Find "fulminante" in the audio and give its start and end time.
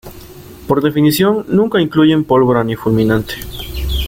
2.75-3.35